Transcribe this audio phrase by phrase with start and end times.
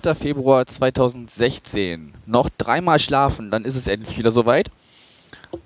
[0.00, 0.14] 4.
[0.14, 2.14] Februar 2016.
[2.24, 4.70] Noch dreimal schlafen, dann ist es endlich wieder soweit.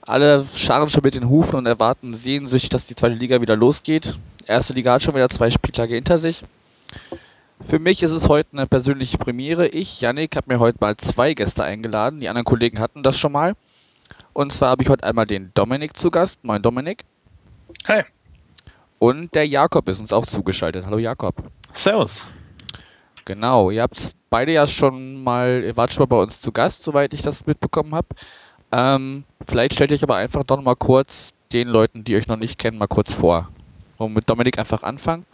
[0.00, 4.18] Alle scharren schon mit den Hufen und erwarten sehnsüchtig, dass die zweite Liga wieder losgeht.
[4.44, 6.42] Erste Liga hat schon wieder zwei Spieltage hinter sich.
[7.60, 9.68] Für mich ist es heute eine persönliche Premiere.
[9.68, 12.18] Ich, Yannick, habe mir heute mal zwei Gäste eingeladen.
[12.18, 13.54] Die anderen Kollegen hatten das schon mal.
[14.32, 16.42] Und zwar habe ich heute einmal den Dominik zu Gast.
[16.42, 17.04] Moin Dominik.
[17.86, 18.02] Hi.
[18.98, 20.84] Und der Jakob ist uns auch zugeschaltet.
[20.84, 21.36] Hallo Jakob.
[21.72, 22.26] Servus.
[23.24, 26.84] Genau, ihr habt beide ja schon mal, ihr wart schon mal bei uns zu Gast,
[26.84, 28.08] soweit ich das mitbekommen habe.
[28.72, 32.58] Ähm, vielleicht stellt euch aber einfach doch mal kurz den Leuten, die euch noch nicht
[32.58, 33.48] kennen, mal kurz vor.
[33.98, 35.24] Und mit Dominik einfach anfangen.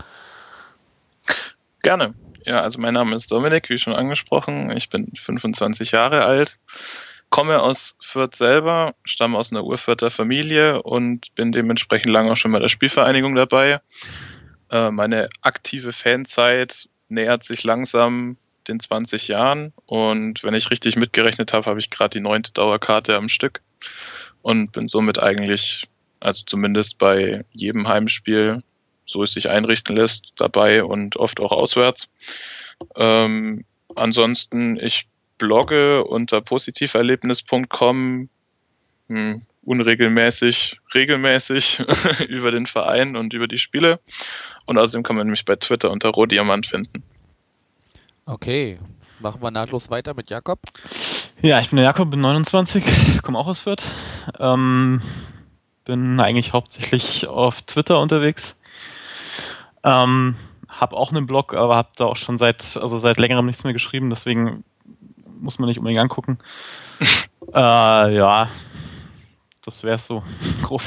[1.83, 2.15] Gerne.
[2.45, 4.71] Ja, also mein Name ist Dominik, wie schon angesprochen.
[4.77, 6.59] Ich bin 25 Jahre alt,
[7.31, 12.53] komme aus Fürth selber, stamme aus einer Urfürther Familie und bin dementsprechend lange auch schon
[12.53, 13.81] bei der Spielvereinigung dabei.
[14.71, 18.37] Äh, meine aktive Fanzeit nähert sich langsam
[18.69, 23.17] den 20 Jahren und wenn ich richtig mitgerechnet habe, habe ich gerade die neunte Dauerkarte
[23.17, 23.61] am Stück
[24.43, 25.89] und bin somit eigentlich,
[26.21, 28.63] also zumindest bei jedem Heimspiel,
[29.05, 32.09] so es sich einrichten lässt, dabei und oft auch auswärts.
[32.97, 35.07] Ähm, ansonsten, ich
[35.39, 38.29] blogge unter positiverlebnis.com
[39.09, 41.81] hm, unregelmäßig, regelmäßig
[42.29, 44.01] über den Verein und über die Spiele.
[44.67, 47.03] Und außerdem kann man mich bei Twitter unter Rohdiamant finden.
[48.25, 48.79] Okay,
[49.19, 50.61] machen wir nahtlos weiter mit Jakob.
[51.41, 53.83] Ja, ich bin der Jakob, bin 29, komme auch aus Fürth.
[54.39, 55.03] Ähm,
[55.85, 58.57] bin eigentlich hauptsächlich auf Twitter unterwegs.
[59.83, 60.37] Ähm,
[60.69, 63.73] hab auch einen Blog, aber hab da auch schon seit, also seit längerem nichts mehr
[63.73, 64.63] geschrieben, deswegen
[65.41, 66.39] muss man nicht unbedingt angucken.
[67.53, 68.49] äh, ja,
[69.65, 70.23] das wäre so
[70.63, 70.83] grob.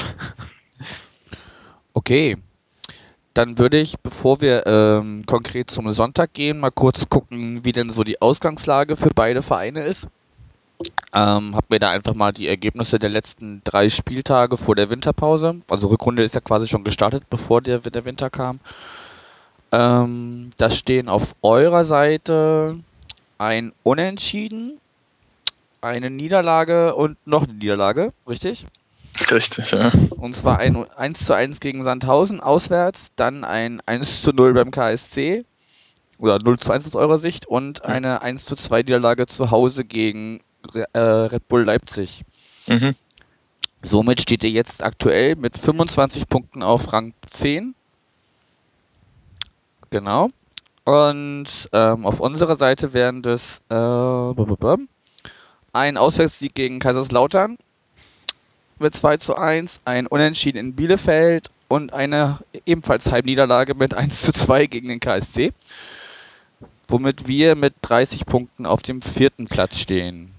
[1.92, 2.38] Okay.
[3.36, 7.90] Dann würde ich, bevor wir ähm, konkret zum Sonntag gehen, mal kurz gucken, wie denn
[7.90, 10.08] so die Ausgangslage für beide Vereine ist.
[11.12, 15.56] Ähm, hab mir da einfach mal die Ergebnisse der letzten drei Spieltage vor der Winterpause,
[15.68, 18.58] also Rückrunde ist ja quasi schon gestartet, bevor der, der Winter kam.
[19.70, 22.78] Ähm, da stehen auf eurer Seite
[23.36, 24.80] ein Unentschieden,
[25.82, 28.64] eine Niederlage und noch eine Niederlage, richtig?
[29.30, 29.92] Richtig, ja.
[30.10, 34.70] Und zwar ein 1 zu 1 gegen Sandhausen auswärts, dann ein 1 zu 0 beim
[34.70, 35.44] KSC
[36.18, 39.84] oder 0 zu 1 aus eurer Sicht und eine 1 zu 2 Niederlage zu Hause
[39.84, 40.40] gegen
[40.92, 42.24] äh, Red Bull Leipzig.
[42.66, 42.94] Mhm.
[43.82, 47.74] Somit steht ihr jetzt aktuell mit 25 Punkten auf Rang 10.
[49.90, 50.28] Genau.
[50.84, 54.34] Und ähm, auf unserer Seite wären das äh,
[55.72, 57.58] ein Auswärtssieg gegen Kaiserslautern
[58.78, 64.32] mit 2 zu 1, ein Unentschieden in Bielefeld und eine ebenfalls Heimniederlage mit 1 zu
[64.32, 65.52] 2 gegen den KSC.
[66.88, 70.32] Womit wir mit 30 Punkten auf dem vierten Platz stehen.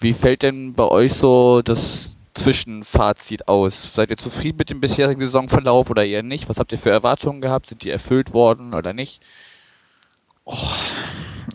[0.00, 3.94] Wie fällt denn bei euch so das Zwischenfazit aus?
[3.94, 6.48] Seid ihr zufrieden mit dem bisherigen Saisonverlauf oder eher nicht?
[6.48, 7.66] Was habt ihr für Erwartungen gehabt?
[7.66, 9.20] Sind die erfüllt worden oder nicht?
[10.44, 10.56] Oh,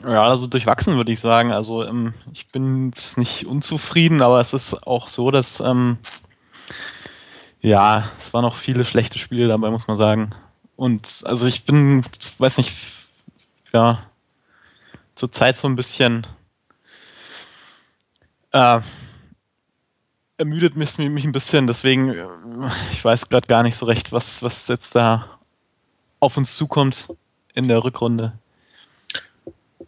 [0.04, 1.52] ja, also durchwachsen würde ich sagen.
[1.52, 5.98] Also ähm, ich bin jetzt nicht unzufrieden, aber es ist auch so, dass ähm,
[7.62, 10.34] ja, es waren noch viele schlechte Spiele dabei, muss man sagen.
[10.76, 12.06] Und also ich bin,
[12.38, 12.74] weiß nicht,
[13.74, 14.04] ja,
[15.16, 16.26] zurzeit so ein bisschen
[18.52, 18.82] äh,
[20.38, 22.28] ermüdet mich, mich ein bisschen, deswegen, äh,
[22.92, 25.40] ich weiß gerade gar nicht so recht, was, was jetzt da
[26.20, 27.14] auf uns zukommt
[27.54, 28.34] in der Rückrunde.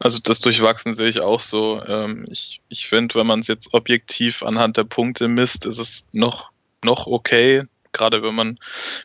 [0.03, 1.79] Also das Durchwachsen sehe ich auch so.
[1.85, 6.07] Ähm, ich ich finde, wenn man es jetzt objektiv anhand der Punkte misst, ist es
[6.12, 6.50] noch,
[6.83, 7.63] noch okay.
[7.92, 8.57] Gerade wenn man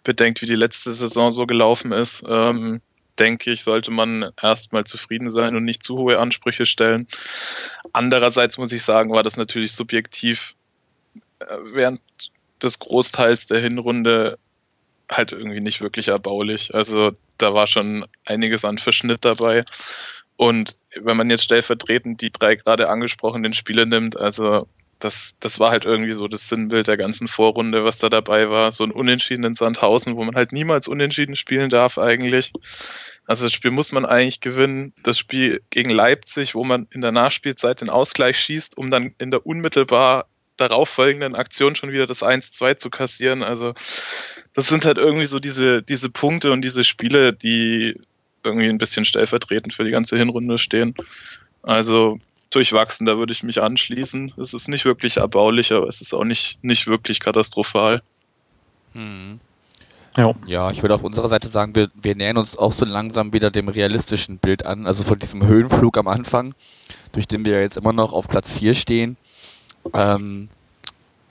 [0.04, 2.80] bedenkt, wie die letzte Saison so gelaufen ist, ähm,
[3.18, 7.06] denke ich, sollte man erstmal zufrieden sein und nicht zu hohe Ansprüche stellen.
[7.92, 10.54] Andererseits muss ich sagen, war das natürlich subjektiv
[11.40, 12.00] äh, während
[12.62, 14.38] des Großteils der Hinrunde
[15.10, 16.74] halt irgendwie nicht wirklich erbaulich.
[16.74, 19.64] Also da war schon einiges an Verschnitt dabei.
[20.36, 24.66] Und wenn man jetzt stellvertretend die drei gerade angesprochenen Spiele nimmt, also
[24.98, 28.72] das, das war halt irgendwie so das Sinnbild der ganzen Vorrunde, was da dabei war.
[28.72, 32.52] So ein Unentschieden in Sandhausen, wo man halt niemals unentschieden spielen darf eigentlich.
[33.26, 34.94] Also das Spiel muss man eigentlich gewinnen.
[35.02, 39.30] Das Spiel gegen Leipzig, wo man in der Nachspielzeit den Ausgleich schießt, um dann in
[39.30, 43.42] der unmittelbar darauffolgenden Aktion schon wieder das 1-2 zu kassieren.
[43.42, 43.74] Also
[44.54, 48.00] das sind halt irgendwie so diese, diese Punkte und diese Spiele, die
[48.46, 50.94] irgendwie ein bisschen stellvertretend für die ganze Hinrunde stehen.
[51.62, 52.18] Also
[52.50, 54.32] durchwachsen, da würde ich mich anschließen.
[54.38, 58.02] Es ist nicht wirklich erbaulich, aber es ist auch nicht, nicht wirklich katastrophal.
[58.94, 59.40] Hm.
[60.16, 60.34] Ja.
[60.46, 63.50] Ja, ich würde auf unserer Seite sagen, wir, wir nähern uns auch so langsam wieder
[63.50, 64.86] dem realistischen Bild an.
[64.86, 66.54] Also von diesem Höhenflug am Anfang,
[67.12, 69.16] durch den wir ja jetzt immer noch auf Platz 4 stehen.
[69.92, 70.48] Ähm,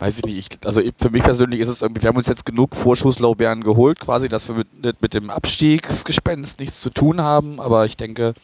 [0.06, 2.46] weiß ich nicht, ich, also für mich persönlich ist es irgendwie, wir haben uns jetzt
[2.46, 7.86] genug Vorschusslaubeeren geholt, quasi, dass wir mit, mit dem Abstiegsgespenst nichts zu tun haben, aber
[7.86, 8.36] ich denke,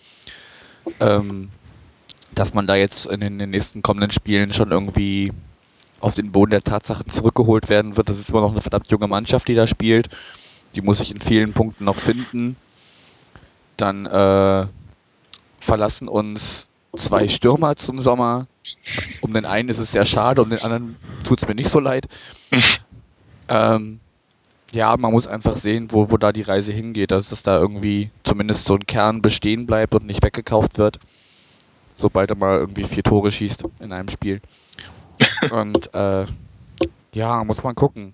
[0.99, 1.49] ähm,
[2.33, 5.31] dass man da jetzt in den, in den nächsten kommenden Spielen schon irgendwie
[5.99, 8.09] auf den Boden der Tatsachen zurückgeholt werden wird.
[8.09, 10.09] Das ist immer noch eine verdammt junge Mannschaft, die da spielt.
[10.73, 12.55] Die muss sich in vielen Punkten noch finden.
[13.77, 14.65] Dann äh,
[15.59, 16.67] verlassen uns
[16.97, 18.47] zwei Stürmer zum Sommer.
[19.21, 21.79] Um den einen ist es sehr schade, um den anderen tut es mir nicht so
[21.79, 22.07] leid.
[23.49, 23.99] ähm,
[24.73, 28.09] ja, man muss einfach sehen, wo, wo da die Reise hingeht, dass es da irgendwie
[28.23, 30.99] zumindest so ein Kern bestehen bleibt und nicht weggekauft wird,
[31.97, 34.41] sobald er mal irgendwie vier Tore schießt in einem Spiel.
[35.51, 36.25] Und äh,
[37.13, 38.13] ja, muss man gucken.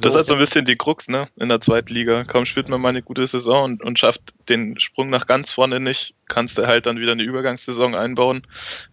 [0.00, 1.28] Das ist So, halt so ein bisschen die Krux, ne?
[1.36, 2.24] In der zweiten Liga.
[2.24, 5.80] Kaum spielt man mal eine gute Saison und, und schafft den Sprung nach ganz vorne
[5.80, 8.42] nicht, kannst du halt dann wieder eine Übergangssaison einbauen,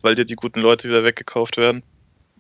[0.01, 1.83] weil dir die guten Leute wieder weggekauft werden.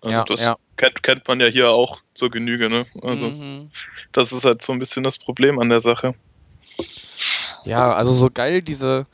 [0.01, 0.57] Also ja, das ja.
[0.77, 2.87] kennt, kennt man ja hier auch zur Genüge, ne?
[3.01, 3.71] Also Mhm.
[4.13, 6.15] das ist halt so ein bisschen das Problem an der Sache.
[7.63, 9.07] Ja, also so geil diese,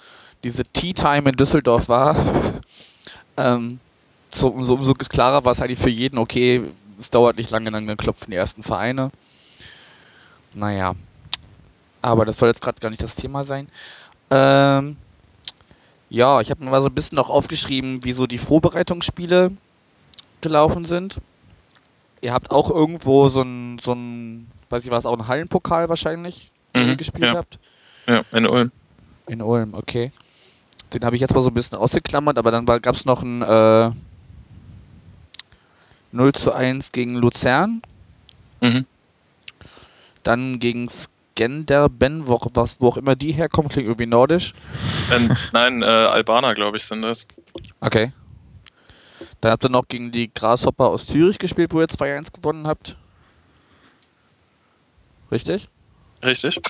[0.43, 2.15] diese Tea Time in Düsseldorf war,
[3.37, 3.79] ähm,
[4.33, 6.63] so, umso, umso klarer war es eigentlich für jeden, okay,
[6.99, 9.11] es dauert nicht lange, dann klopfen die ersten Vereine.
[10.53, 10.95] Naja.
[12.01, 13.67] Aber das soll jetzt gerade gar nicht das Thema sein.
[14.29, 14.97] Ähm,
[16.09, 19.51] ja, ich habe mir mal so ein bisschen noch aufgeschrieben, wie so die Vorbereitungsspiele
[20.41, 21.19] gelaufen sind.
[22.21, 26.51] Ihr habt auch irgendwo so ein, so ein, weiß ich was, auch ein Hallenpokal wahrscheinlich,
[26.75, 27.37] den ihr Mhm, gespielt ja.
[27.37, 27.59] habt.
[28.07, 28.71] Ja, in Ulm.
[29.27, 30.11] In Ulm, okay.
[30.93, 33.41] Den habe ich jetzt mal so ein bisschen ausgeklammert, aber dann gab es noch ein
[33.41, 33.91] äh,
[36.11, 37.81] 0 zu 1 gegen Luzern,
[38.61, 38.85] Mhm.
[40.23, 44.53] Dann gegen Skenderben, wo, was, wo auch immer die herkommen, klingt irgendwie nordisch.
[45.11, 47.27] Ähm, nein, äh, Albaner, glaube ich, sind das.
[47.81, 48.11] Okay.
[49.41, 52.95] Dann habt ihr noch gegen die Grashopper aus Zürich gespielt, wo ihr 2-1 gewonnen habt.
[55.31, 55.67] Richtig?
[56.23, 56.61] Richtig?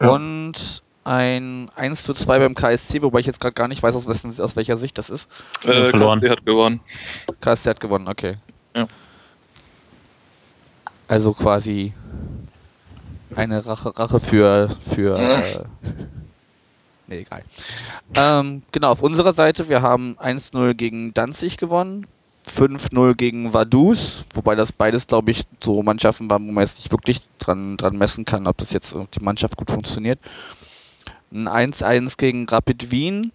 [0.00, 0.10] Ja.
[0.10, 4.06] Und ein 1 zu 2 beim KSC, wobei ich jetzt gerade gar nicht weiß, aus,
[4.06, 5.30] wessen, aus welcher Sicht das ist.
[5.64, 6.20] Äh, verloren.
[6.20, 6.80] KSC hat gewonnen.
[7.40, 8.36] KSC hat gewonnen, okay.
[8.74, 8.86] Ja.
[11.08, 11.92] Also quasi
[13.36, 15.64] eine Rache, Rache für, für äh,
[17.06, 17.42] nee, egal.
[18.14, 22.06] Ähm, genau, auf unserer Seite, wir haben 1-0 gegen Danzig gewonnen,
[22.48, 26.90] 5-0 gegen Vaduz, wobei das beides, glaube ich, so Mannschaften waren, wo man jetzt nicht
[26.90, 30.18] wirklich dran, dran messen kann, ob das jetzt ob die Mannschaft gut funktioniert.
[31.32, 33.32] Ein 1-1 gegen Rapid Wien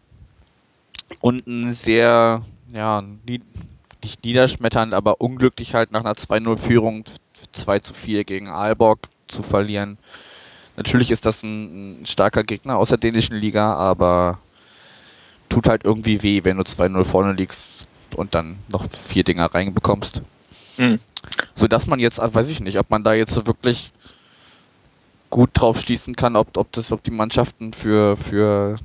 [1.22, 2.42] und ein sehr,
[2.74, 7.06] ja, nicht niederschmetternd, aber unglücklich halt nach einer 2-0-Führung
[7.54, 9.98] 2 zu 4 gegen Aalborg zu verlieren.
[10.78, 14.40] Natürlich ist das ein, ein starker Gegner aus der dänischen Liga, aber
[15.50, 20.22] tut halt irgendwie weh, wenn du 2-0 vorne liegst und dann noch vier Dinger reinbekommst.
[20.78, 21.00] Mhm.
[21.56, 23.92] Sodass man jetzt, also weiß ich nicht, ob man da jetzt so wirklich
[25.30, 28.76] gut drauf schließen kann, ob, ob das, ob die Mannschaften für, für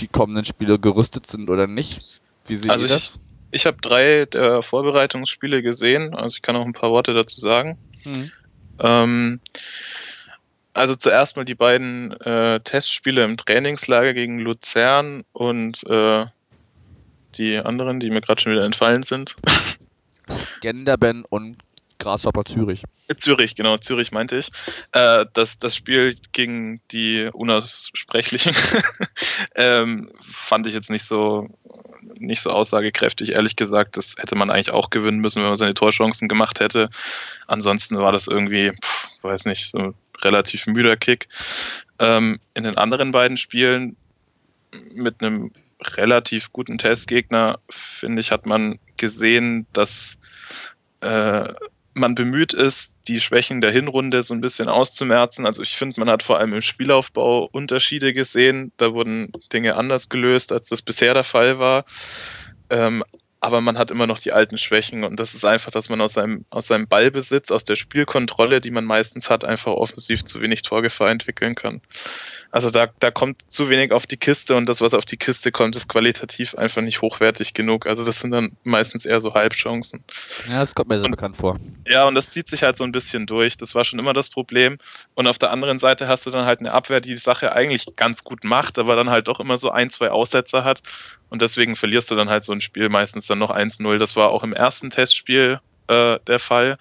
[0.00, 2.04] die kommenden Spiele gerüstet sind oder nicht.
[2.46, 3.18] Wie seht Also ihr das?
[3.50, 7.78] Ich habe drei der Vorbereitungsspiele gesehen, also ich kann auch ein paar Worte dazu sagen.
[8.04, 8.30] Hm.
[8.80, 9.40] Ähm,
[10.74, 16.26] also zuerst mal die beiden äh, Testspiele im Trainingslager gegen Luzern und äh,
[17.36, 19.36] die anderen, die mir gerade schon wieder entfallen sind.
[20.60, 21.56] Genderben und
[21.98, 22.82] Grashopper Zürich.
[23.20, 24.50] Zürich, genau, Zürich meinte ich.
[24.92, 28.54] Äh, das, das Spiel gegen die Unaussprechlichen
[29.54, 31.48] ähm, fand ich jetzt nicht so
[32.20, 33.96] nicht so aussagekräftig, ehrlich gesagt.
[33.96, 36.88] Das hätte man eigentlich auch gewinnen müssen, wenn man seine Torchancen gemacht hätte.
[37.46, 41.28] Ansonsten war das irgendwie, pff, weiß nicht, so ein relativ müder Kick.
[41.98, 43.96] Ähm, in den anderen beiden Spielen
[44.94, 50.18] mit einem relativ guten Testgegner, finde ich, hat man gesehen, dass
[51.00, 51.52] äh,
[51.96, 55.46] man bemüht ist, die Schwächen der Hinrunde so ein bisschen auszumerzen.
[55.46, 58.70] Also ich finde, man hat vor allem im Spielaufbau Unterschiede gesehen.
[58.76, 61.86] Da wurden Dinge anders gelöst, als das bisher der Fall war.
[62.68, 63.02] Ähm,
[63.40, 66.14] aber man hat immer noch die alten Schwächen und das ist einfach, dass man aus
[66.14, 70.62] seinem, aus seinem Ballbesitz, aus der Spielkontrolle, die man meistens hat, einfach offensiv zu wenig
[70.62, 71.80] Torgefahr entwickeln kann.
[72.52, 75.52] Also da, da kommt zu wenig auf die Kiste und das, was auf die Kiste
[75.52, 77.86] kommt, ist qualitativ einfach nicht hochwertig genug.
[77.86, 80.04] Also das sind dann meistens eher so Halbchancen.
[80.48, 81.58] Ja, das kommt mir sehr Und- bekannt vor.
[81.86, 83.56] Ja, und das zieht sich halt so ein bisschen durch.
[83.56, 84.78] Das war schon immer das Problem.
[85.14, 87.86] Und auf der anderen Seite hast du dann halt eine Abwehr, die die Sache eigentlich
[87.96, 90.82] ganz gut macht, aber dann halt doch immer so ein, zwei Aussetzer hat.
[91.28, 93.98] Und deswegen verlierst du dann halt so ein Spiel meistens dann noch 1-0.
[93.98, 96.78] Das war auch im ersten Testspiel äh, der Fall.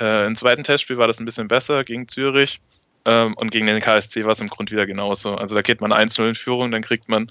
[0.00, 2.60] Äh, Im zweiten Testspiel war das ein bisschen besser gegen Zürich.
[3.04, 5.34] Ähm, und gegen den KSC war es im Grund wieder genauso.
[5.34, 7.30] Also da geht man 1-0 in Führung, dann kriegt man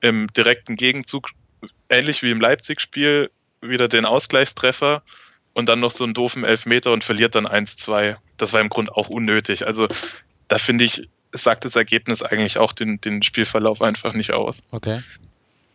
[0.00, 1.28] im direkten Gegenzug,
[1.88, 5.02] ähnlich wie im Leipzig-Spiel, wieder den Ausgleichstreffer
[5.52, 8.16] und dann noch so einen doofen Elfmeter und verliert dann 1-2.
[8.36, 9.66] Das war im Grund auch unnötig.
[9.66, 9.88] Also
[10.48, 14.62] da finde ich, es sagt das Ergebnis eigentlich auch den, den Spielverlauf einfach nicht aus.
[14.70, 15.02] Okay.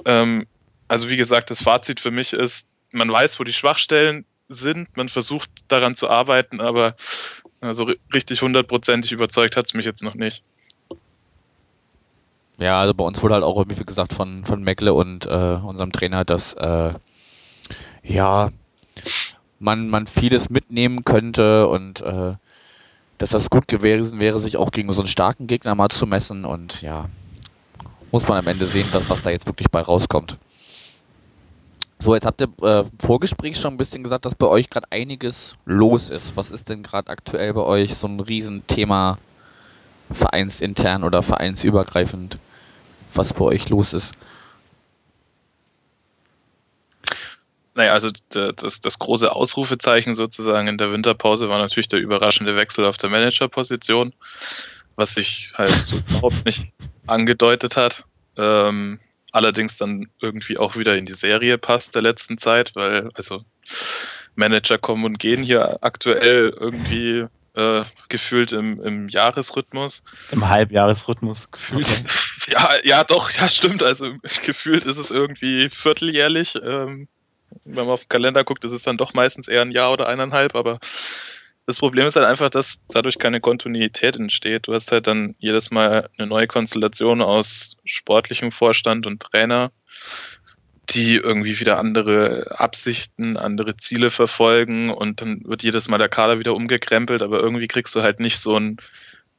[0.06, 0.46] Ähm,
[0.88, 5.10] also wie gesagt, das Fazit für mich ist, man weiß, wo die Schwachstellen sind, man
[5.10, 6.96] versucht daran zu arbeiten, aber
[7.62, 10.44] also ri- richtig hundertprozentig überzeugt hat es mich jetzt noch nicht.
[12.58, 15.92] Ja, also bei uns wurde halt auch, wie gesagt, von, von Meckle und äh, unserem
[15.92, 16.94] Trainer, dass äh,
[18.04, 18.50] ja,
[19.60, 22.34] man, man vieles mitnehmen könnte und äh,
[23.20, 26.46] dass das gut gewesen wäre, sich auch gegen so einen starken Gegner mal zu messen
[26.46, 27.10] und ja,
[28.12, 30.38] muss man am Ende sehen, was, was da jetzt wirklich bei rauskommt.
[32.00, 34.88] So, jetzt habt ihr äh, im Vorgespräch schon ein bisschen gesagt, dass bei euch gerade
[34.92, 36.38] einiges los ist.
[36.38, 39.18] Was ist denn gerade aktuell bei euch so ein Riesenthema
[40.12, 42.38] vereinsintern oder vereinsübergreifend,
[43.14, 44.14] was bei euch los ist?
[47.74, 52.86] Naja, also das, das große Ausrufezeichen sozusagen in der Winterpause war natürlich der überraschende Wechsel
[52.86, 54.14] auf der Managerposition,
[54.96, 56.72] was sich halt so überhaupt nicht
[57.06, 58.04] angedeutet hat.
[58.36, 59.00] Ähm,
[59.32, 63.44] allerdings dann irgendwie auch wieder in die Serie passt der letzten Zeit, weil also
[64.36, 70.04] Manager kommen und gehen hier aktuell irgendwie äh, gefühlt im, im Jahresrhythmus.
[70.32, 71.88] Im Halbjahresrhythmus gefühlt.
[72.50, 73.84] Ja, ja, doch, ja, stimmt.
[73.84, 74.14] Also
[74.46, 76.56] gefühlt ist es irgendwie vierteljährlich.
[76.64, 77.10] Ähm,
[77.66, 80.08] wenn man auf den Kalender guckt, ist es dann doch meistens eher ein Jahr oder
[80.08, 80.80] eineinhalb, aber
[81.68, 84.68] das Problem ist halt einfach, dass dadurch keine Kontinuität entsteht.
[84.68, 89.72] Du hast halt dann jedes Mal eine neue Konstellation aus sportlichem Vorstand und Trainer,
[90.90, 96.40] die irgendwie wieder andere Absichten, andere Ziele verfolgen und dann wird jedes Mal der Kader
[96.40, 98.78] wieder umgekrempelt, aber irgendwie kriegst du halt nicht so ein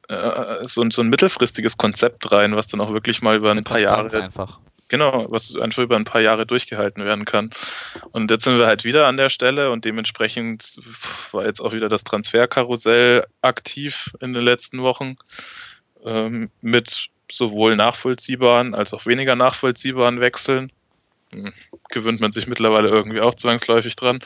[0.07, 3.63] äh, so, ein- so ein mittelfristiges Konzept rein, was dann auch wirklich mal über ein
[3.63, 4.59] paar Jahre einfach.
[4.89, 7.51] Genau, was einfach über ein paar Jahre durchgehalten werden kann.
[8.11, 10.79] Und jetzt sind wir halt wieder an der Stelle und dementsprechend
[11.31, 15.15] war jetzt auch wieder das Transferkarussell aktiv in den letzten Wochen
[16.03, 20.71] ähm, mit sowohl nachvollziehbaren als auch weniger nachvollziehbaren Wechseln.
[21.31, 21.53] Hm,
[21.89, 24.19] Gewöhnt man sich mittlerweile irgendwie auch zwangsläufig dran.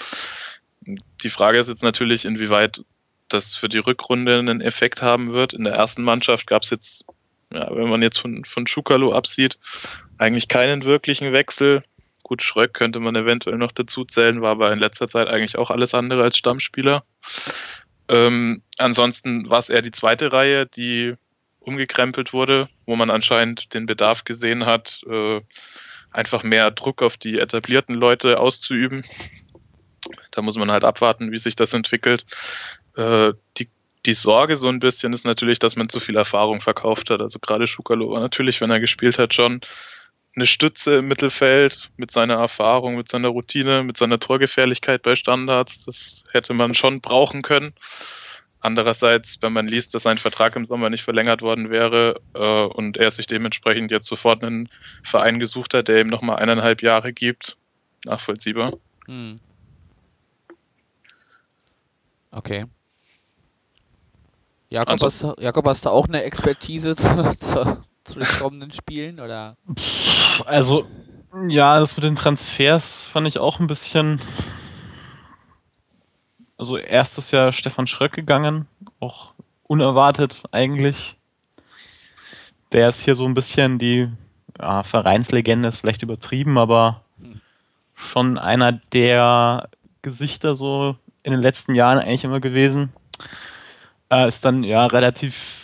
[0.85, 2.83] Die Frage ist jetzt natürlich, inwieweit
[3.27, 5.53] das für die Rückrunde einen Effekt haben wird.
[5.53, 7.05] In der ersten Mannschaft gab es jetzt,
[7.51, 9.57] ja, wenn man jetzt von, von Schukalo absieht,
[10.17, 11.83] eigentlich keinen wirklichen Wechsel.
[12.23, 15.71] Gut, Schröck könnte man eventuell noch dazu zählen, war aber in letzter Zeit eigentlich auch
[15.71, 17.03] alles andere als Stammspieler.
[18.07, 21.15] Ähm, ansonsten war es eher die zweite Reihe, die
[21.59, 25.41] umgekrempelt wurde, wo man anscheinend den Bedarf gesehen hat, äh,
[26.11, 29.05] einfach mehr Druck auf die etablierten Leute auszuüben.
[30.31, 32.25] Da muss man halt abwarten, wie sich das entwickelt.
[32.95, 33.69] Äh, die,
[34.05, 37.21] die Sorge so ein bisschen ist natürlich, dass man zu viel Erfahrung verkauft hat.
[37.21, 39.61] Also gerade Schukalo war natürlich, wenn er gespielt hat, schon
[40.35, 45.85] eine Stütze im Mittelfeld mit seiner Erfahrung, mit seiner Routine, mit seiner Torgefährlichkeit bei Standards.
[45.85, 47.73] Das hätte man schon brauchen können.
[48.59, 52.97] Andererseits, wenn man liest, dass sein Vertrag im Sommer nicht verlängert worden wäre äh, und
[52.97, 54.69] er sich dementsprechend jetzt sofort einen
[55.03, 57.57] Verein gesucht hat, der ihm nochmal eineinhalb Jahre gibt,
[58.05, 58.73] nachvollziehbar.
[59.05, 59.39] Hm.
[62.31, 62.65] Okay.
[64.69, 68.71] Jakob, Also- hast, du- Jakob, hast du auch eine Expertise zu, zu, zu den kommenden
[68.71, 69.19] Spielen?
[69.19, 69.57] Oder?
[70.45, 70.85] Also,
[71.47, 74.19] ja, das mit den Transfers fand ich auch ein bisschen.
[76.57, 78.67] Also, erstes Jahr Stefan Schröck gegangen,
[78.99, 79.33] auch
[79.63, 81.15] unerwartet eigentlich.
[82.71, 84.09] Der ist hier so ein bisschen die
[84.59, 87.41] ja, Vereinslegende, ist vielleicht übertrieben, aber Hm.
[87.93, 89.69] schon einer der
[90.01, 92.91] Gesichter so in den letzten Jahren eigentlich immer gewesen.
[94.09, 95.62] Äh, ist dann ja relativ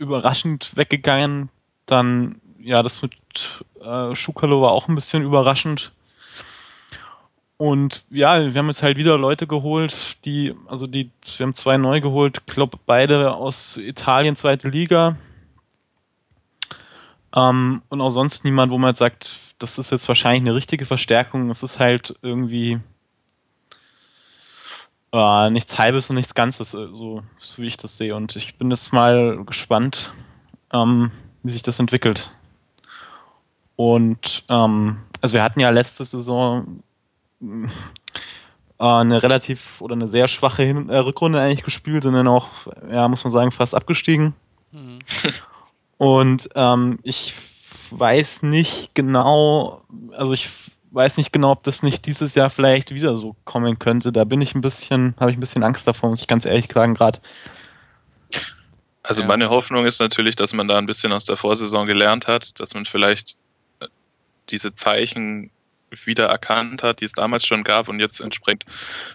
[0.00, 1.50] überraschend weggegangen.
[1.86, 3.12] Dann, ja, das mit
[3.80, 5.92] äh, Schukalo war auch ein bisschen überraschend.
[7.56, 11.76] Und ja, wir haben jetzt halt wieder Leute geholt, die, also die, wir haben zwei
[11.76, 15.18] neu geholt, glaube beide aus Italien, zweite Liga.
[17.36, 20.86] Ähm, und auch sonst niemand, wo man jetzt sagt, das ist jetzt wahrscheinlich eine richtige
[20.86, 21.50] Verstärkung.
[21.50, 22.80] Es ist halt irgendwie
[25.12, 28.14] äh, nichts Halbes und nichts Ganzes, äh, so, so wie ich das sehe.
[28.14, 30.12] Und ich bin jetzt mal gespannt,
[30.72, 31.10] ähm,
[31.42, 32.30] wie sich das entwickelt.
[33.76, 36.82] Und ähm, also wir hatten ja letzte Saison
[37.42, 37.66] äh,
[38.78, 42.48] eine relativ oder eine sehr schwache Hin äh, Rückrunde eigentlich gespielt, sind dann auch,
[42.90, 44.34] ja, muss man sagen, fast abgestiegen.
[44.72, 45.00] Mhm.
[45.98, 47.34] Und ähm, ich
[47.90, 50.48] weiß nicht genau, also ich
[50.92, 54.12] weiß nicht genau, ob das nicht dieses Jahr vielleicht wieder so kommen könnte.
[54.12, 56.68] Da bin ich ein bisschen, habe ich ein bisschen Angst davor, muss ich ganz ehrlich
[56.72, 57.20] sagen, gerade.
[59.02, 59.28] Also Ja.
[59.28, 62.74] meine Hoffnung ist natürlich, dass man da ein bisschen aus der Vorsaison gelernt hat, dass
[62.74, 63.36] man vielleicht
[63.80, 63.86] äh,
[64.50, 65.50] diese Zeichen
[66.04, 68.64] wieder erkannt hat, die es damals schon gab und jetzt entsprechend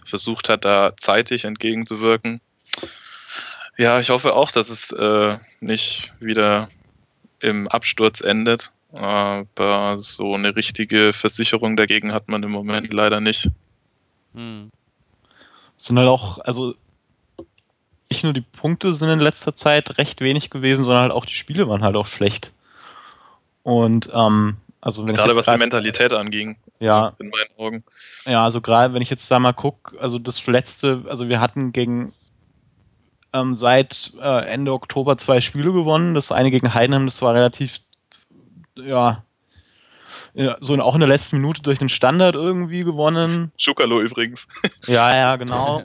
[0.06, 2.42] versucht hat, da zeitig entgegenzuwirken.
[3.78, 6.70] Ja, ich hoffe auch, dass es äh, nicht wieder
[7.40, 8.72] im Absturz endet.
[8.96, 13.50] Aber so eine richtige Versicherung dagegen hat man im Moment leider nicht.
[14.34, 14.72] Mhm.
[15.78, 16.76] Sind halt auch, also
[18.10, 21.36] nicht nur die Punkte sind in letzter Zeit recht wenig gewesen, sondern halt auch die
[21.36, 22.54] Spiele waren halt auch schlecht.
[23.64, 26.56] Und ähm, also wenn ich Gerade jetzt was die grad- Mentalität anging.
[26.80, 27.14] Ja.
[27.18, 27.84] So in meinen Augen.
[28.26, 31.72] Ja, also gerade wenn ich jetzt da mal gucke, also das letzte, also wir hatten
[31.74, 32.14] gegen
[33.34, 36.14] ähm, seit äh, Ende Oktober zwei Spiele gewonnen.
[36.14, 37.80] Das eine gegen Heidenheim, das war relativ,
[38.76, 39.24] ja,
[40.60, 43.52] so in, auch in der letzten Minute durch den Standard irgendwie gewonnen.
[43.58, 44.48] Chukalo übrigens.
[44.88, 45.84] Ja, ja, genau.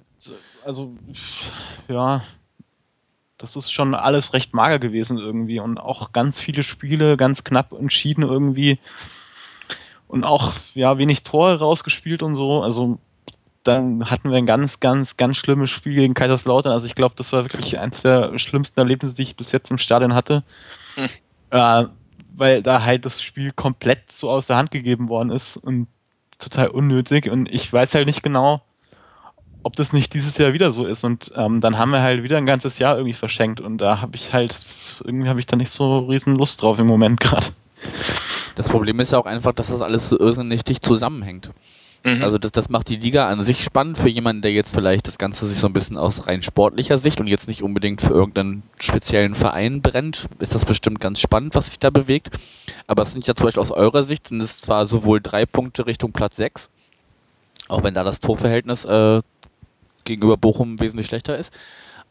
[0.65, 0.95] Also,
[1.89, 2.23] ja,
[3.39, 7.73] das ist schon alles recht mager gewesen irgendwie und auch ganz viele Spiele ganz knapp
[7.73, 8.79] entschieden irgendwie
[10.11, 12.63] und auch, ja, wenig Tore rausgespielt und so.
[12.63, 12.99] Also,
[13.63, 16.73] dann hatten wir ein ganz, ganz, ganz schlimmes Spiel gegen Kaiserslautern.
[16.73, 19.79] Also, ich glaube, das war wirklich eines der schlimmsten Erlebnisse, die ich bis jetzt im
[19.79, 20.43] Stadion hatte.
[20.97, 21.09] Hm.
[21.51, 21.85] Äh,
[22.41, 25.87] weil da halt das Spiel komplett so aus der Hand gegeben worden ist und
[26.39, 28.63] total unnötig und ich weiß halt nicht genau,
[29.63, 32.39] ob das nicht dieses Jahr wieder so ist und ähm, dann haben wir halt wieder
[32.39, 34.65] ein ganzes Jahr irgendwie verschenkt und da habe ich halt
[35.05, 37.47] irgendwie habe ich da nicht so riesen Lust drauf im Moment gerade.
[38.57, 41.51] Das Problem ist ja auch einfach, dass das alles so irrsinnig dicht zusammenhängt.
[42.03, 42.23] Mhm.
[42.23, 45.19] Also das, das macht die Liga an sich spannend für jemanden, der jetzt vielleicht das
[45.19, 48.63] Ganze sich so ein bisschen aus rein sportlicher Sicht und jetzt nicht unbedingt für irgendeinen
[48.81, 52.31] speziellen Verein brennt, ist das bestimmt ganz spannend, was sich da bewegt.
[52.87, 55.87] Aber es sind ja zum Beispiel aus eurer Sicht, sind es zwar sowohl drei Punkte
[55.87, 56.71] Richtung Platz 6,
[57.69, 59.21] auch wenn da das Torverhältnis äh,
[60.05, 61.53] gegenüber Bochum wesentlich schlechter ist,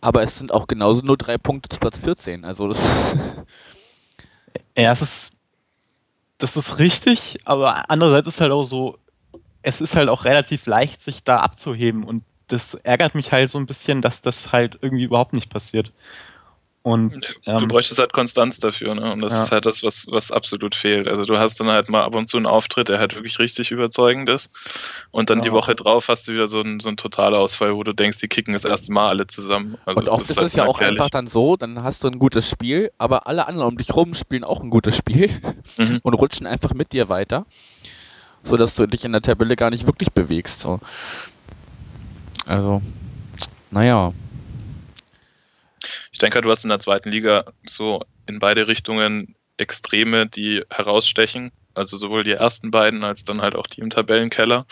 [0.02, 2.46] aber es sind auch genauso nur drei Punkte zu Platz 14.
[2.46, 3.18] Also das ist
[4.78, 5.34] Ja, es ist
[6.38, 8.98] das ist richtig, aber andererseits ist halt auch so,
[9.62, 13.60] es ist halt auch relativ leicht, sich da abzuheben und das ärgert mich halt so
[13.60, 15.92] ein bisschen, dass das halt irgendwie überhaupt nicht passiert.
[16.82, 17.14] Und
[17.46, 19.12] Du ähm, bräuchtest halt Konstanz dafür, ne?
[19.12, 19.44] Und das Ja.
[19.44, 21.08] ist halt das, was, was absolut fehlt.
[21.08, 23.72] Also du hast dann halt mal ab und zu einen Auftritt, der halt wirklich richtig
[23.72, 24.50] überzeugend ist.
[25.12, 25.54] Und dann die Ja.
[25.54, 28.54] Woche drauf hast du wieder so einen, so einen Totalausfall, wo du denkst, die kicken
[28.54, 29.78] das erste Mal alle zusammen.
[29.86, 31.00] Also Und oft das ist halt es ja auch unerklärlich.
[31.02, 34.14] einfach dann so, dann hast du ein gutes Spiel, aber alle anderen um dich rum
[34.14, 35.30] spielen auch ein gutes Spiel
[35.78, 36.00] Mhm.
[36.04, 37.46] und rutschen einfach mit dir weiter,
[38.44, 40.62] sodass du dich in der Tabelle gar nicht wirklich bewegst.
[40.62, 40.80] So.
[42.46, 42.82] Also,
[43.72, 44.14] naja.
[46.12, 50.64] Ich denke, halt, du hast in der zweiten Liga so in beide Richtungen Extreme, die
[50.70, 51.52] herausstechen.
[51.74, 54.66] Also sowohl die ersten beiden als dann halt auch die im Tabellenkeller.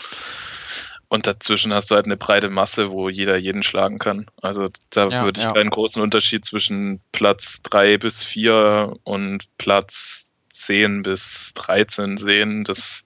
[1.08, 4.26] Und dazwischen hast du halt eine breite Masse, wo jeder jeden schlagen kann.
[4.42, 5.54] Also da Ja, würde ich ja.
[5.54, 10.27] keinen großen Unterschied zwischen Platz 3 bis 4 und Platz
[10.60, 12.64] 10 bis 13 sehen.
[12.64, 13.04] Das,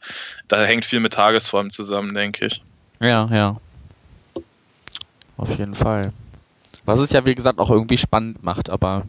[0.49, 2.63] da hängt viel mit Tagesform zusammen, denke ich.
[3.01, 3.57] Ja, ja.
[5.37, 6.13] Auf jeden Fall.
[6.85, 9.05] Was es ja, wie gesagt, auch irgendwie spannend macht, aber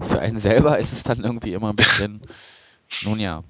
[0.00, 2.20] für einen selber ist es dann irgendwie immer ein bisschen.
[3.02, 3.42] Nun ja.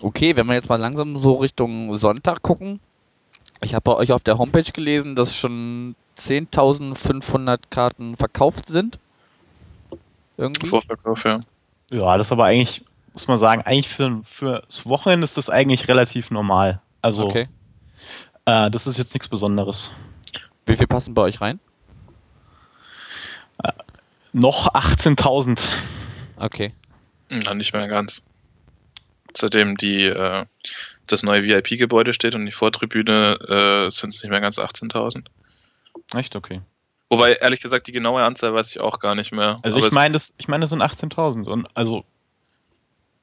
[0.00, 2.80] Okay, wenn wir jetzt mal langsam so Richtung Sonntag gucken.
[3.60, 8.98] Ich habe bei euch auf der Homepage gelesen, dass schon 10.500 Karten verkauft sind.
[10.36, 10.68] Irgendwie.
[10.68, 11.40] Vorverkauf, ja.
[11.90, 15.50] Ja, das ist aber eigentlich, muss man sagen, eigentlich für, für das Wochenende ist das
[15.50, 16.80] eigentlich relativ normal.
[17.02, 17.48] Also Okay.
[18.44, 19.90] äh, das ist jetzt nichts Besonderes.
[20.66, 21.60] Wie viel passen bei euch rein?
[24.32, 25.60] Noch 18.000.
[26.36, 26.74] Okay.
[27.30, 28.22] Na, nicht mehr ganz.
[29.34, 30.44] Seitdem die, äh,
[31.06, 33.38] das neue VIP-Gebäude steht und die Vortribüne,
[33.88, 35.26] äh, sind es nicht mehr ganz 18.000.
[36.14, 36.60] Echt okay.
[37.10, 39.60] Wobei, ehrlich gesagt, die genaue Anzahl weiß ich auch gar nicht mehr.
[39.62, 42.04] Also Aber ich meine, das, ich meine, das sind 18.000 und also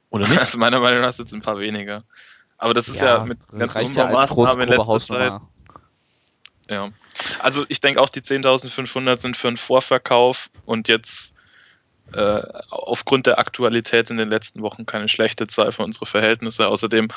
[0.09, 0.39] oder nicht?
[0.39, 2.03] also meiner Meinung nach sind es ein paar weniger.
[2.57, 5.41] Aber das ist ja, mit ja als große, Umbaumaßnahmen in letzter Zeit.
[6.69, 6.89] Ja.
[7.39, 11.35] Also ich denke auch, die 10.500 sind für einen Vorverkauf und jetzt
[12.13, 16.67] äh, aufgrund der Aktualität in den letzten Wochen keine schlechte Zahl für unsere Verhältnisse.
[16.67, 17.09] Außerdem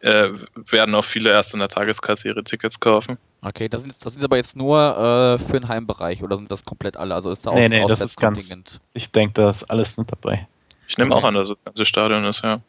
[0.00, 0.30] äh,
[0.70, 3.18] werden auch viele erst in der Tageskasse ihre Tickets kaufen.
[3.48, 6.64] Okay, das sind, das sind aber jetzt nur äh, für den Heimbereich oder sind das
[6.64, 7.14] komplett alle?
[7.14, 8.80] Also ist da auch Nee, ein nee, das ist ganz- Auswärtskontingent?
[8.92, 10.48] Ich denke, da ist alles mit dabei.
[10.88, 11.22] Ich nehme Okay.
[11.24, 12.60] auch an, dass das ganze Stadion ist, ja.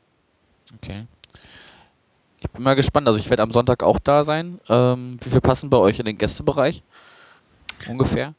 [0.75, 1.07] Okay.
[2.39, 3.07] Ich bin mal gespannt.
[3.07, 4.59] Also ich werde am Sonntag auch da sein.
[4.69, 6.83] Ähm, wie viel passen bei euch in den Gästebereich?
[7.87, 8.35] Ungefähr?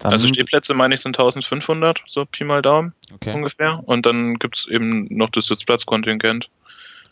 [0.00, 3.34] Dann, also Stehplätze, meine ich, sind 1500, so Pi mal Daumen Okay.
[3.34, 3.80] ungefähr.
[3.86, 6.50] Und dann gibt es eben noch das Sitzplatzkontingent.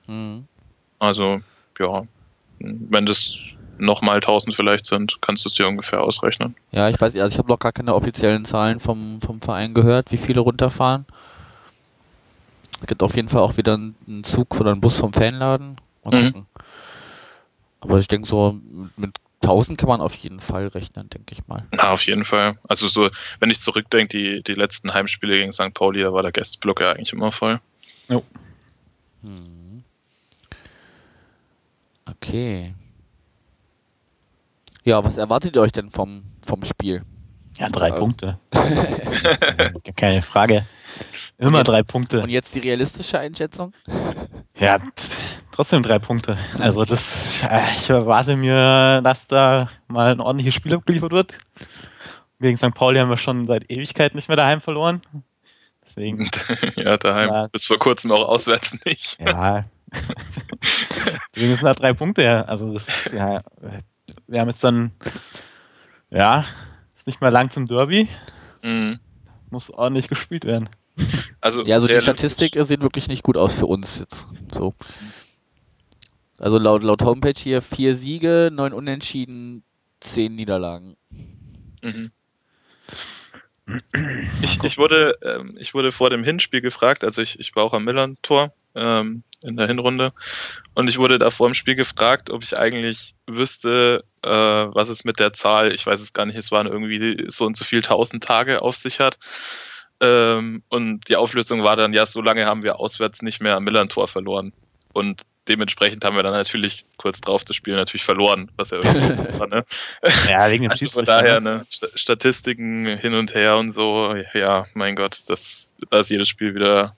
[0.09, 0.49] Mhm.
[0.99, 1.41] Also,
[1.79, 2.03] ja,
[2.59, 3.39] wenn das
[3.79, 6.57] nochmal 1000 vielleicht sind, kannst du es dir ungefähr ausrechnen.
[6.71, 10.13] Ja, ich weiß, also ich habe noch gar keine offiziellen Zahlen vom, vom Verein gehört,
[10.13, 11.07] wie viele runterfahren.
[12.81, 15.77] Es gibt auf jeden Fall auch wieder einen Zug oder einen Bus vom Fanladen.
[16.05, 16.47] Mhm.
[17.81, 18.59] Aber ich denke so,
[18.97, 21.65] mit 1000 kann man auf jeden Fall rechnen, denke ich mal.
[21.73, 22.59] Na, auf jeden Fall.
[22.69, 25.73] Also so, wenn ich zurückdenke, die, die letzten Heimspiele gegen St.
[25.75, 27.61] Pauli, da war der Gästeblock ja eigentlich immer voll.
[29.23, 29.83] Mhm.
[32.07, 32.75] Okay.
[34.87, 37.03] Ja, was erwartet ihr euch denn vom, vom Spiel?
[37.59, 38.39] ja, drei äh, Punkte.
[39.97, 40.65] Keine Frage.
[41.39, 42.23] Immer jetzt- drei Punkte.
[42.23, 43.73] Und jetzt die realistische Einschätzung?
[44.59, 44.79] Ja,
[45.51, 46.39] trotzdem drei Punkte.
[46.61, 51.33] Also das, äh, ich erwarte mir, dass da mal ein ordentliches Spiel abgeliefert wird.
[52.39, 52.73] Gegen St.
[52.73, 55.01] Pauli haben wir schon seit Ewigkeit nicht mehr daheim verloren.
[55.85, 56.31] Deswegen,
[56.77, 57.29] ja, daheim.
[57.29, 57.49] Ja.
[57.49, 59.19] Bis vor kurzem auch auswärts nicht.
[59.21, 59.65] ja.
[61.35, 62.49] Deswegen sind da drei Punkte her.
[62.49, 63.41] Also das ist, ja,
[64.27, 64.93] wir haben jetzt dann,
[66.11, 66.45] ja,
[66.97, 68.09] ist nicht mehr lang zum Derby.
[68.63, 68.99] Mhm.
[69.51, 70.69] Muss ordentlich gespielt werden.
[71.41, 74.27] Also, Ja, also die Statistik sieht wirklich nicht gut aus für uns jetzt.
[74.53, 74.75] So.
[76.39, 79.63] Also laut, laut Homepage hier vier Siege, neun Unentschieden,
[80.01, 80.97] zehn Niederlagen.
[81.83, 82.11] Mhm.
[84.43, 87.73] Ich, ich, wurde, ähm, ich wurde vor dem Hinspiel gefragt, also ich, ich war auch
[87.73, 90.13] am Millern-Tor ähm, in der Hinrunde
[90.75, 95.05] und ich wurde da vor dem Spiel gefragt, ob ich eigentlich wüsste, äh, was es
[95.05, 97.83] mit der Zahl, ich weiß es gar nicht, es waren irgendwie so und so viel
[97.83, 99.19] tausend Tage auf sich hat.
[100.01, 103.65] Ähm, und die Auflösung war dann, ja, so lange haben wir auswärts nicht mehr am
[103.65, 104.53] Millern-Tor verloren.
[104.93, 109.39] Und dementsprechend haben wir dann natürlich kurz drauf das Spiel natürlich verloren, was ja irgendwie
[109.39, 109.65] war, ne?
[110.29, 111.59] Ja, wegen dem Also von daher, ne?
[111.59, 116.29] ne, Sta- Statistiken hin und her und so, ja, mein Gott, das, da ist jedes
[116.29, 116.97] Spiel wieder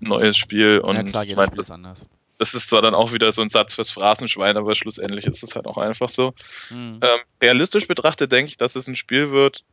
[0.00, 1.98] ein neues Spiel und ja klar, jedes mein, Spiel ist anders.
[2.38, 5.54] das ist zwar dann auch wieder so ein Satz fürs Phrasenschwein, aber schlussendlich ist es
[5.54, 6.34] halt auch einfach so.
[6.70, 7.00] Mhm.
[7.02, 9.64] Ähm, realistisch betrachtet denke ich, dass es ein Spiel wird,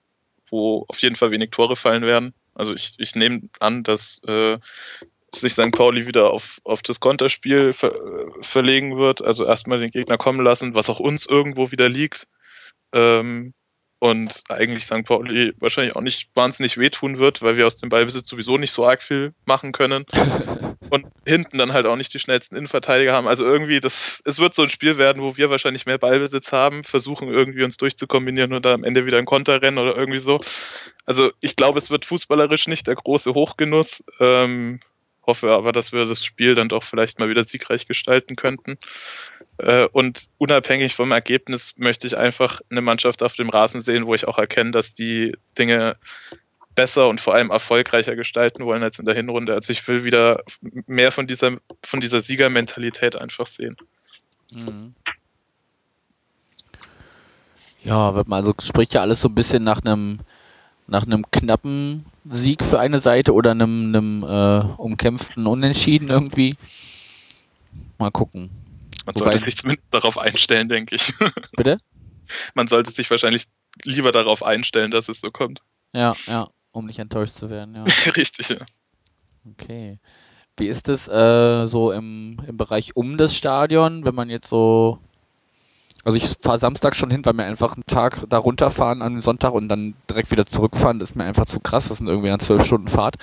[0.49, 2.33] wo auf jeden Fall wenig Tore fallen werden.
[2.55, 4.57] Also ich, ich nehme an, dass äh,
[5.33, 5.71] sich St.
[5.71, 9.21] Pauli wieder auf, auf das Konterspiel ver, äh, verlegen wird.
[9.21, 12.27] Also erstmal den Gegner kommen lassen, was auch uns irgendwo wieder liegt.
[12.93, 13.53] Ähm,
[13.99, 15.05] und eigentlich St.
[15.05, 18.85] Pauli wahrscheinlich auch nicht wahnsinnig wehtun wird, weil wir aus dem Ballbesitz sowieso nicht so
[18.85, 20.05] arg viel machen können.
[20.89, 23.27] Und hinten dann halt auch nicht die schnellsten Innenverteidiger haben.
[23.27, 26.85] Also irgendwie, das, es wird so ein Spiel werden, wo wir wahrscheinlich mehr Ballbesitz haben,
[26.85, 30.39] versuchen irgendwie uns durchzukombinieren und da am Ende wieder ein Konter rennen oder irgendwie so.
[31.05, 34.01] Also ich glaube, es wird fußballerisch nicht der große Hochgenuss.
[34.21, 34.79] Ähm,
[35.27, 38.77] hoffe aber, dass wir das Spiel dann doch vielleicht mal wieder siegreich gestalten könnten.
[39.57, 44.13] Äh, und unabhängig vom Ergebnis möchte ich einfach eine Mannschaft auf dem Rasen sehen, wo
[44.13, 45.97] ich auch erkenne, dass die Dinge
[46.73, 49.53] besser und vor allem erfolgreicher gestalten wollen als in der Hinrunde.
[49.53, 50.43] Also ich will wieder
[50.85, 53.75] mehr von dieser, von dieser Siegermentalität einfach sehen.
[54.51, 54.93] Mhm.
[57.83, 60.19] Ja, wird man, also spricht ja alles so ein bisschen nach einem
[60.87, 66.55] nach einem knappen Sieg für eine Seite oder einem, einem äh, umkämpften Unentschieden irgendwie.
[67.97, 68.49] Mal gucken.
[69.05, 71.13] Man Wobei- sollte sich zumindest darauf einstellen, denke ich.
[71.55, 71.79] Bitte?
[72.53, 73.45] Man sollte sich wahrscheinlich
[73.83, 75.61] lieber darauf einstellen, dass es so kommt.
[75.93, 77.83] Ja, ja, um nicht enttäuscht zu werden, ja.
[78.15, 78.57] Richtig, ja.
[79.51, 79.99] Okay.
[80.57, 84.99] Wie ist es äh, so im, im Bereich um das Stadion, wenn man jetzt so.
[86.03, 89.51] Also ich fahre Samstag schon hin, weil mir einfach einen Tag da runterfahren an Sonntag
[89.53, 91.89] und dann direkt wieder zurückfahren, das ist mir einfach zu krass.
[91.89, 93.17] Das sind irgendwie dann zwölf Stunden Fahrt.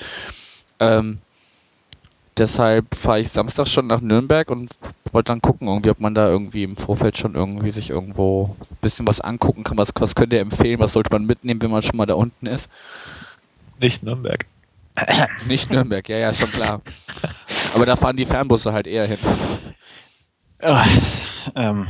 [0.80, 1.18] Ähm,
[2.36, 4.70] deshalb fahre ich Samstag schon nach Nürnberg und
[5.12, 8.76] wollte dann gucken, irgendwie, ob man da irgendwie im Vorfeld schon irgendwie sich irgendwo ein
[8.82, 9.78] bisschen was angucken kann.
[9.78, 10.80] Was, was könnt ihr empfehlen?
[10.80, 12.68] Was sollte man mitnehmen, wenn man schon mal da unten ist?
[13.80, 14.44] Nicht Nürnberg.
[15.46, 16.80] Nicht Nürnberg, ja, ja, schon klar.
[17.74, 19.18] Aber da fahren die Fernbusse halt eher hin.
[20.60, 20.84] Ah,
[21.56, 21.86] ähm,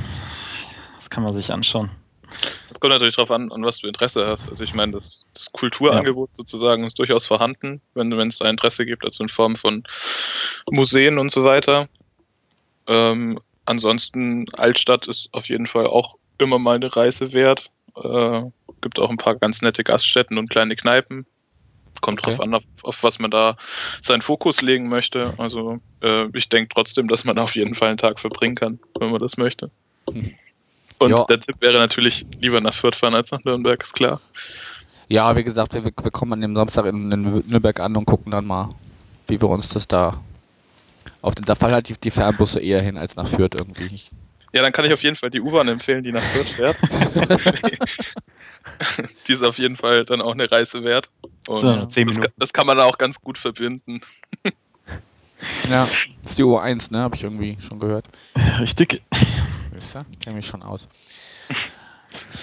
[1.15, 1.91] kann man sich anschauen.
[2.29, 4.49] Das kommt natürlich darauf an, an was du Interesse hast.
[4.49, 9.05] Also ich meine, das, das Kulturangebot sozusagen ist durchaus vorhanden, wenn es da Interesse gibt,
[9.05, 9.85] also in Form von
[10.71, 11.89] Museen und so weiter.
[12.89, 17.71] Ähm, ansonsten, Altstadt ist auf jeden Fall auch immer mal eine Reise wert.
[17.97, 18.43] Äh,
[18.81, 21.27] gibt auch ein paar ganz nette Gaststätten und kleine Kneipen.
[22.01, 22.33] Kommt Okay.
[22.33, 23.57] drauf an, auf, auf was man da
[24.01, 25.33] seinen Fokus legen möchte.
[25.39, 29.11] Also äh, ich denke trotzdem, dass man auf jeden Fall einen Tag verbringen kann, wenn
[29.11, 29.71] man das möchte.
[30.99, 31.25] Und Ja.
[31.25, 34.21] der Tipp wäre natürlich lieber nach Fürth fahren als nach Nürnberg, ist klar.
[35.09, 38.31] Ja, wie gesagt, wir, wir kommen an dem Samstag in, in Nürnberg an und gucken
[38.33, 38.71] dann mal,
[39.29, 40.21] wie wir uns das da.
[41.21, 44.03] Auf den, da fallen halt die, die Fernbusse eher hin als nach Fürth irgendwie.
[44.53, 46.77] Ja, dann kann ich auf jeden Fall die U-Bahn empfehlen, die nach Fürth fährt.
[49.29, 51.11] die ist auf jeden Fall dann auch eine Reise wert.
[51.49, 52.33] Und So, noch zehn das, Minuten.
[52.39, 54.01] das kann man auch ganz gut verbinden.
[55.69, 57.01] Ja, das ist die U1, ne?
[57.01, 58.07] Habe ich irgendwie schon gehört.
[58.61, 59.03] Richtig.
[59.85, 60.07] Wisst ihr?
[60.23, 60.89] Kenn mich schon aus.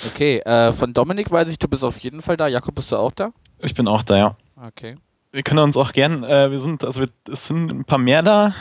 [0.07, 2.47] Okay, äh, von Dominik weiß ich, du bist auf jeden Fall da.
[2.47, 3.31] Jakob, bist du auch da?
[3.59, 4.37] Ich bin auch da, ja.
[4.55, 4.95] Okay.
[5.31, 8.21] Wir können uns auch gern, äh, wir sind, also wir, es sind ein paar mehr
[8.21, 8.53] da.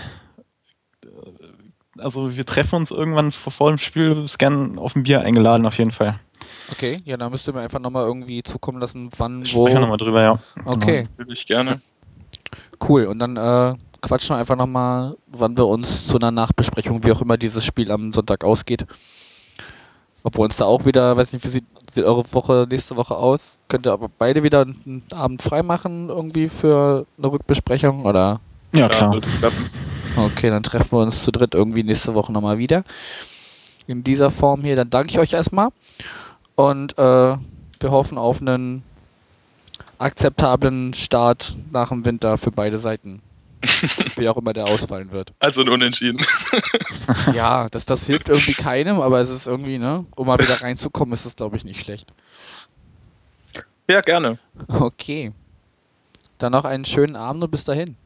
[1.99, 5.67] Also wir treffen uns irgendwann vor, vor dem Spiel, ist gern auf ein Bier eingeladen,
[5.67, 6.19] auf jeden Fall.
[6.71, 9.67] Okay, ja, dann müsst ihr mir einfach nochmal irgendwie zukommen lassen, wann, Ich wo.
[9.67, 10.39] spreche nochmal drüber, ja.
[10.65, 11.83] Okay, Natürlich gerne.
[12.89, 13.05] cool.
[13.07, 17.21] Und dann äh, quatschen wir einfach nochmal, wann wir uns zu einer Nachbesprechung, wie auch
[17.21, 18.87] immer dieses Spiel am Sonntag ausgeht.
[20.23, 23.17] Ob wir uns da auch wieder, weiß nicht, wie sieht, sieht eure Woche nächste Woche
[23.17, 23.41] aus?
[23.69, 28.05] Könnt ihr aber beide wieder einen Abend frei machen, irgendwie für eine Rückbesprechung?
[28.05, 28.41] Oder?
[28.73, 29.19] Ja, klar.
[30.17, 32.85] Okay, dann treffen wir uns zu dritt irgendwie nächste Woche nochmal wieder.
[33.87, 34.77] In dieser Form hier.
[34.77, 35.69] Dann danke ich euch erstmal.
[36.55, 37.37] Und äh,
[37.81, 38.83] wir hoffen auf einen
[39.99, 43.23] akzeptablen Start nach dem Winter für beide Seiten.
[44.17, 45.33] Wie auch immer der ausfallen wird.
[45.39, 46.25] Also ein Unentschieden.
[47.35, 50.05] Ja, das, das hilft irgendwie keinem, aber es ist irgendwie, ne?
[50.15, 52.13] Um mal wieder reinzukommen, ist es, glaube ich, nicht schlecht.
[53.89, 54.39] Ja, gerne.
[54.69, 55.33] Okay.
[56.39, 57.97] Dann noch einen schönen Abend und bis dahin.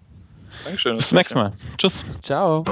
[0.64, 0.96] Dankeschön.
[0.96, 1.52] Bis zum nächsten Mal.
[1.76, 2.04] Tschüss.
[2.22, 2.64] Ciao.